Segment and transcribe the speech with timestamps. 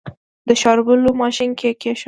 [0.47, 1.99] د شاربلو ماشين کې يې کېښود.